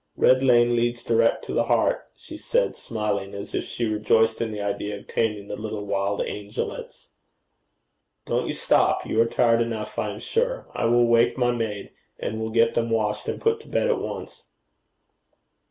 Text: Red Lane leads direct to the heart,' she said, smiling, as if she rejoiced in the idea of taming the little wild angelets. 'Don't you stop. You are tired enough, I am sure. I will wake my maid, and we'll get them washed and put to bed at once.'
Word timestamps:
Red 0.17 0.41
Lane 0.41 0.75
leads 0.75 1.03
direct 1.03 1.45
to 1.45 1.53
the 1.53 1.65
heart,' 1.65 2.09
she 2.17 2.35
said, 2.35 2.75
smiling, 2.75 3.35
as 3.35 3.53
if 3.53 3.65
she 3.65 3.85
rejoiced 3.85 4.41
in 4.41 4.51
the 4.51 4.59
idea 4.59 4.97
of 4.97 5.05
taming 5.07 5.47
the 5.47 5.55
little 5.55 5.85
wild 5.85 6.21
angelets. 6.23 7.09
'Don't 8.25 8.47
you 8.47 8.53
stop. 8.53 9.05
You 9.05 9.21
are 9.21 9.27
tired 9.27 9.61
enough, 9.61 9.99
I 9.99 10.09
am 10.09 10.17
sure. 10.19 10.65
I 10.73 10.85
will 10.85 11.05
wake 11.05 11.37
my 11.37 11.51
maid, 11.51 11.91
and 12.19 12.41
we'll 12.41 12.49
get 12.49 12.73
them 12.73 12.89
washed 12.89 13.27
and 13.27 13.39
put 13.39 13.59
to 13.59 13.67
bed 13.67 13.89
at 13.91 13.99
once.' 14.01 14.41